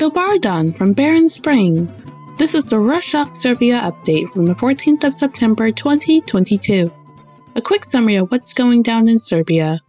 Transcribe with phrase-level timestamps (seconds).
[0.00, 2.06] Dobardan from Barron Springs.
[2.38, 6.90] This is the rush Russia Serbia update from the 14th of September 2022.
[7.54, 9.80] A quick summary of what's going down in Serbia.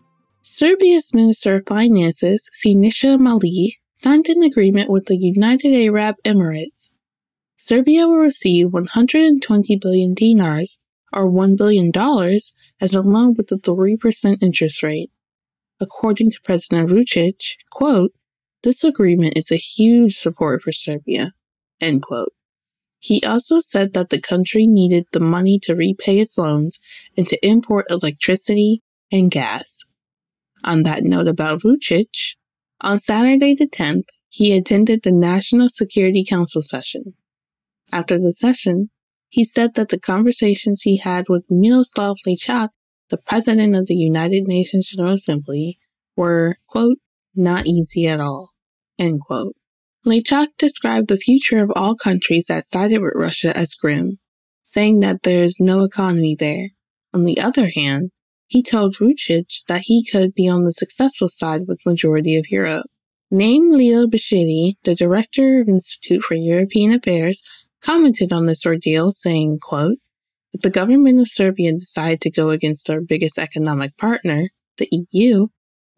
[0.41, 6.91] Serbia's Minister of Finances, Siniša Mali, signed an agreement with the United Arab Emirates.
[7.55, 10.81] Serbia will receive 120 billion dinars,
[11.13, 11.89] or $1 billion,
[12.81, 15.09] as a loan with a 3% interest rate.
[15.79, 18.11] According to President Vucic, quote,
[18.63, 21.31] this agreement is a huge support for Serbia,
[21.79, 22.33] end quote.
[22.99, 26.79] He also said that the country needed the money to repay its loans
[27.17, 29.79] and to import electricity and gas.
[30.63, 32.35] On that note about Vucic,
[32.79, 37.15] on Saturday the 10th, he attended the National Security Council session.
[37.91, 38.91] After the session,
[39.29, 42.69] he said that the conversations he had with Miroslav Lajcak,
[43.09, 45.79] the president of the United Nations General Assembly,
[46.15, 46.97] were, quote,
[47.35, 48.50] not easy at all,
[49.01, 49.55] end quote.
[50.05, 54.17] Lajcak described the future of all countries that sided with Russia as grim,
[54.63, 56.69] saying that there is no economy there.
[57.13, 58.11] On the other hand,
[58.47, 62.87] he told Vucic that he could be on the successful side with majority of Europe.
[63.29, 67.41] Named Leo Bashiri, the director of Institute for European Affairs,
[67.81, 69.97] commented on this ordeal, saying, quote,
[70.53, 75.47] if the government of Serbia decide to go against our biggest economic partner, the EU,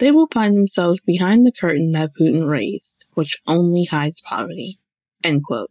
[0.03, 4.77] they will find themselves behind the curtain that Putin raised, which only hides poverty.
[5.23, 5.69] End quote.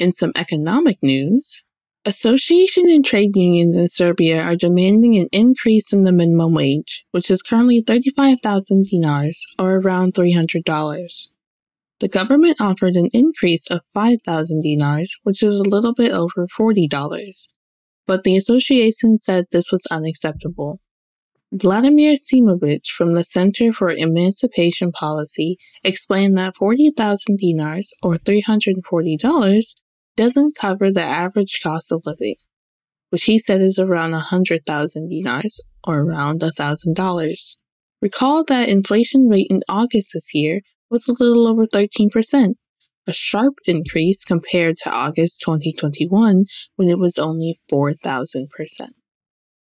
[0.00, 1.62] In some economic news,
[2.04, 7.30] association and trade unions in Serbia are demanding an increase in the minimum wage, which
[7.30, 11.28] is currently 35,000 dinars, or around $300.
[12.00, 17.52] The government offered an increase of 5,000 dinars, which is a little bit over $40,
[18.08, 20.80] but the association said this was unacceptable.
[21.50, 29.74] Vladimir Simovic from the Center for Emancipation Policy explained that 40,000 dinars, or $340,
[30.14, 32.34] doesn't cover the average cost of living,
[33.08, 37.56] which he said is around 100,000 dinars, or around $1,000.
[38.02, 40.60] Recall that inflation rate in August this year
[40.90, 42.56] was a little over 13%,
[43.06, 46.44] a sharp increase compared to August 2021
[46.76, 48.44] when it was only 4,000%.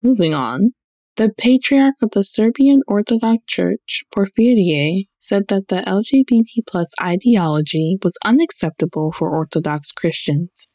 [0.03, 0.73] Moving on,
[1.16, 8.19] the Patriarch of the Serbian Orthodox Church, Porfirije, said that the LGBT plus ideology was
[8.22, 10.72] unacceptable for Orthodox Christians.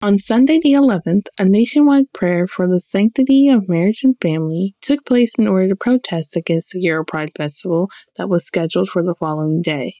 [0.00, 5.04] On Sunday the 11th, a nationwide prayer for the sanctity of marriage and family took
[5.04, 9.14] place in order to protest against the Euro Pride Festival that was scheduled for the
[9.14, 9.96] following day.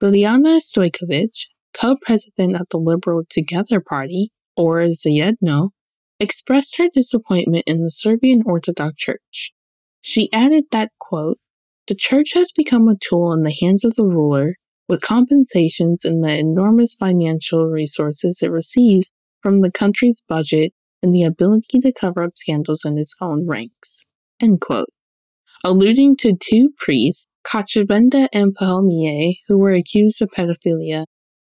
[0.00, 5.70] Biljana Stojkovic, co-president of the Liberal Together Party, or Zajedno,
[6.18, 9.52] expressed her disappointment in the Serbian Orthodox Church.
[10.00, 11.38] She added that, quote,
[11.86, 14.56] the church has become a tool in the hands of the ruler
[14.88, 19.12] with compensations in the enormous financial resources it receives
[19.42, 20.72] from the country's budget
[21.02, 24.06] and the ability to cover up scandals in its own ranks.
[25.64, 31.06] Alluding to two priests, Kačavenda and Pahomije, who were accused of pedophilia.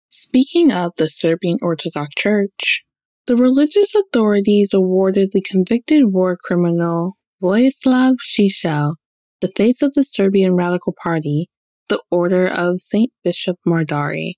[0.09, 2.83] Speaking of the Serbian Orthodox Church,
[3.27, 8.93] the religious authorities awarded the convicted war criminal Vojislav Šešelj,
[9.41, 11.49] the face of the Serbian Radical Party,
[11.89, 13.11] the Order of St.
[13.25, 14.35] Bishop Mardarije.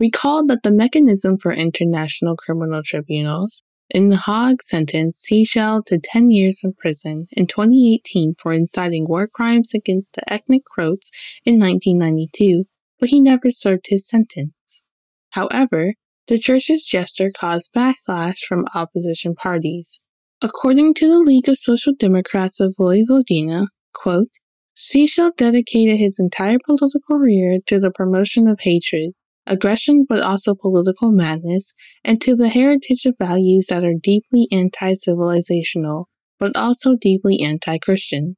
[0.00, 6.30] Recall that the mechanism for international criminal tribunals in The Hague sentenced Šešelj to 10
[6.30, 11.10] years in prison in 2018 for inciting war crimes against the ethnic Croats
[11.44, 12.64] in 1992,
[12.98, 14.84] but he never served his sentence.
[15.32, 15.94] However,
[16.28, 20.00] the church's gesture caused backlash from opposition parties.
[20.40, 24.28] According to the League of Social Democrats of Vojvodina, quote,
[24.76, 29.12] Šešelj dedicated his entire political career to the promotion of hatred,
[29.46, 36.06] aggression but also political madness, and to the heritage of values that are deeply anti-civilizational,
[36.38, 38.36] but also deeply anti-Christian.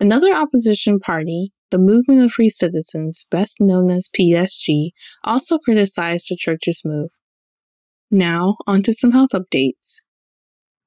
[0.00, 4.90] Another opposition party, the Movement of Free Citizens, best known as PSG,
[5.24, 7.10] also criticized the church's move.
[8.10, 10.00] Now, on to some health updates.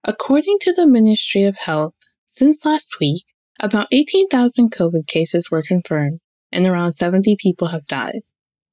[0.04, 1.96] According to the Ministry of Health,
[2.26, 3.24] since last week,
[3.62, 6.20] about 18,000 COVID cases were confirmed,
[6.52, 8.22] and around 70 people have died.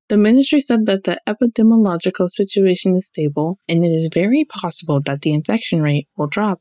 [0.09, 5.21] The ministry said that the epidemiological situation is stable and it is very possible that
[5.21, 6.61] the infection rate will drop.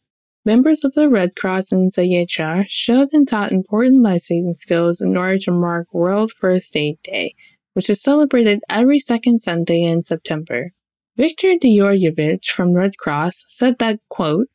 [0.50, 5.38] Members of the Red Cross in Zaječar showed and taught important life-saving skills in order
[5.38, 7.36] to mark World First Aid Day,
[7.74, 10.72] which is celebrated every second Sunday in September.
[11.16, 14.48] Victor Djordjevic from Red Cross said that, quote,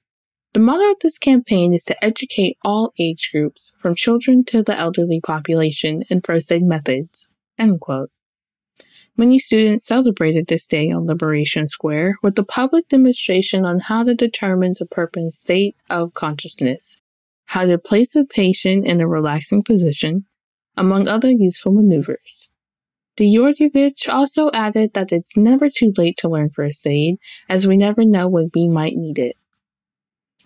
[0.52, 4.76] the motto of this campaign is to educate all age groups, from children to the
[4.76, 7.28] elderly population, in first aid methods.
[7.56, 8.10] End quote.
[9.16, 14.12] Many students celebrated this day on Liberation Square with a public demonstration on how to
[14.12, 17.00] determine a person's state of consciousness,
[17.46, 20.26] how to place a patient in a relaxing position,
[20.76, 22.50] among other useful maneuvers.
[23.16, 27.18] Djordjevic also added that it's never too late to learn first aid,
[27.48, 29.36] as we never know when we might need it.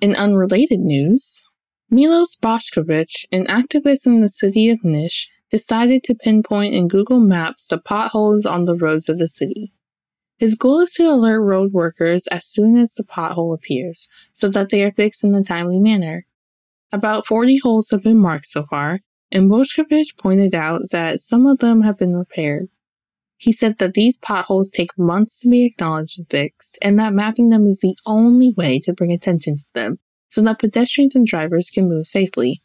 [0.03, 1.43] In unrelated news,
[1.89, 7.69] Milos Boshkovich, an activist in the city of Niš, decided to pinpoint in Google Maps
[7.69, 9.73] the potholes on the roads of the city.
[10.39, 14.69] His goal is to alert road workers as soon as the pothole appears, so that
[14.69, 16.27] they are fixed in a timely manner.
[16.93, 19.01] About 40 holes have been marked so far,
[19.33, 22.69] and Boshkovich pointed out that some of them have been repaired.
[23.37, 27.51] He said that these potholes take months to be acknowledged and fixed, and that mapping
[27.51, 29.99] them is the only way to bring attention to them,
[30.29, 32.63] so that pedestrians and drivers can move safely.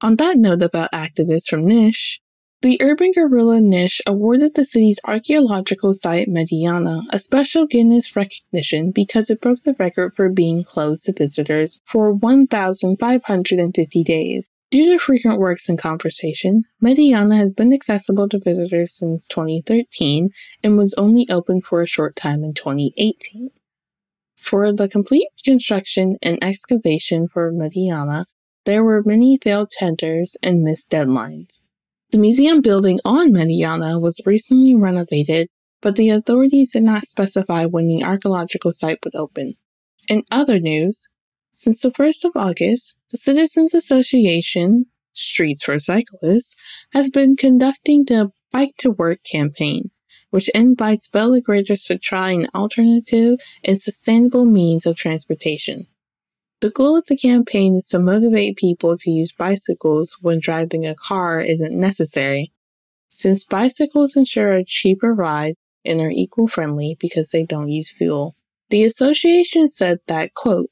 [0.00, 2.18] On that note about activists from Niš,
[2.62, 9.28] the urban guerrilla Niš awarded the city's archaeological site Mediana a special Guinness recognition because
[9.28, 14.48] it broke the record for being closed to visitors for 1,550 days.
[14.70, 20.30] Due to frequent works and conversation, Mediana has been accessible to visitors since 2013
[20.62, 23.50] and was only open for a short time in 2018.
[24.36, 28.26] For the complete construction and excavation for Mediana,
[28.66, 31.62] there were many failed tenders and missed deadlines.
[32.12, 35.48] The museum building on Mediana was recently renovated,
[35.80, 39.54] but the authorities did not specify when the archaeological site would open.
[40.08, 41.08] In other news,
[41.52, 46.54] since the 1st of August, the Citizens Association, Streets for Cyclists,
[46.92, 49.90] has been conducting the Bike to Work campaign,
[50.28, 55.86] which invites Belgraders to try an alternative and sustainable means of transportation.
[56.62, 60.94] The goal of the campaign is to motivate people to use bicycles when driving a
[60.94, 62.52] car isn't necessary,
[63.08, 65.54] since bicycles ensure a cheaper ride
[65.84, 68.36] and are eco friendly because they don't use fuel.
[68.70, 70.70] The association said that, quote,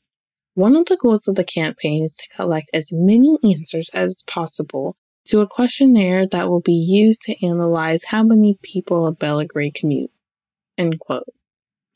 [0.54, 4.96] one of the goals of the campaign is to collect as many answers as possible
[5.24, 10.12] to a questionnaire that will be used to analyze how many people of Belgrade commute.
[10.78, 11.24] End quote.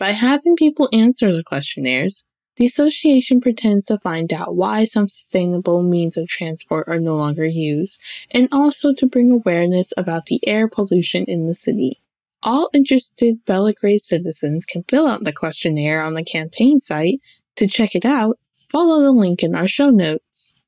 [0.00, 2.26] By having people answer the questionnaires,
[2.56, 7.46] the association pretends to find out why some sustainable means of transport are no longer
[7.46, 12.00] used, and also to bring awareness about the air pollution in the city.
[12.42, 17.20] All interested Belgrade citizens can fill out the questionnaire on the campaign site.
[17.56, 18.38] To check it out,
[18.70, 20.60] follow the link in our show notes.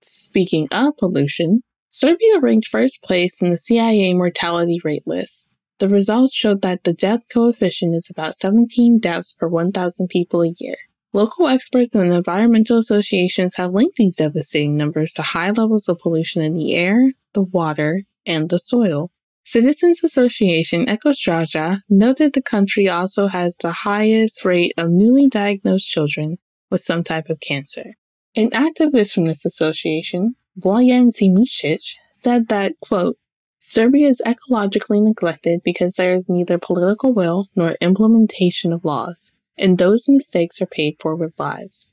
[0.00, 5.52] Speaking of pollution, Serbia ranked first place in the CIA mortality rate list.
[5.78, 10.52] The results showed that the death coefficient is about 17 deaths per 1,000 people a
[10.58, 10.76] year.
[11.18, 16.42] Local experts and environmental associations have linked these devastating numbers to high levels of pollution
[16.42, 19.10] in the air, the water, and the soil.
[19.44, 26.36] Citizens Association Ekostraža noted the country also has the highest rate of newly diagnosed children
[26.70, 27.94] with some type of cancer.
[28.36, 33.18] An activist from this association, Bojan Simišić, said that, quote,
[33.58, 39.76] Serbia is ecologically neglected because there is neither political will nor implementation of laws and
[39.76, 41.90] those mistakes are paid for with lives.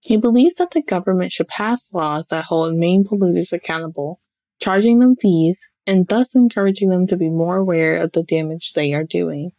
[0.00, 4.20] He believes that the government should pass laws that hold main polluters accountable,
[4.60, 8.92] charging them fees, and thus encouraging them to be more aware of the damage they
[8.92, 9.52] are doing.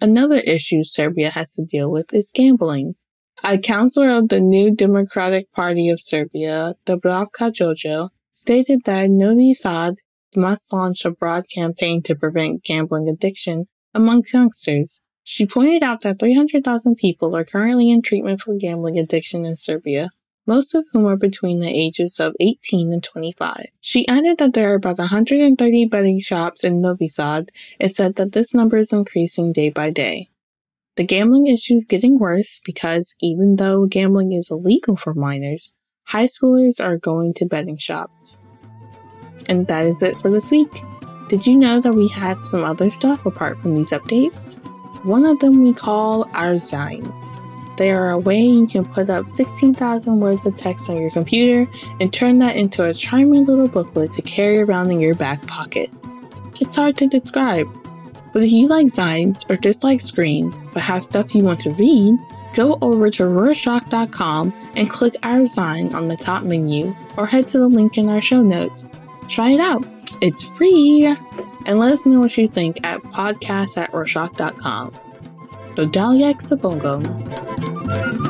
[0.00, 2.94] Another issue Serbia has to deal with is gambling.
[3.44, 9.96] A counselor of the New Democratic Party of Serbia, Dubravka Jojo, stated that Novi Sad
[10.34, 16.20] must launch a broad campaign to prevent gambling addiction among youngsters she pointed out that
[16.20, 20.10] 300,000 people are currently in treatment for gambling addiction in Serbia,
[20.46, 23.66] most of whom are between the ages of 18 and 25.
[23.80, 28.30] She added that there are about 130 betting shops in Novi Sad and said that
[28.30, 30.28] this number is increasing day by day.
[30.94, 35.72] The gambling issue is getting worse because even though gambling is illegal for minors,
[36.04, 38.38] high schoolers are going to betting shops.
[39.48, 40.84] And that is it for this week.
[41.28, 44.60] Did you know that we had some other stuff apart from these updates?
[45.06, 47.30] One of them we call Ourzines.
[47.76, 51.70] They are a way you can put up 16,000 words of text on your computer
[52.00, 55.90] and turn that into a charming little booklet to carry around in your back pocket.
[56.60, 57.68] It's hard to describe,
[58.32, 62.18] but if you like zines or dislike screens but have stuff you want to read,
[62.54, 67.68] go over to Rorshok.com and click Ourzine on the top menu or head to the
[67.68, 68.88] link in our show notes.
[69.28, 69.86] Try it out.
[70.20, 71.04] It's free
[71.66, 74.92] and let us know what you think at podcast at Rorshok.com.
[75.74, 78.25] Dodaliak Sabongom.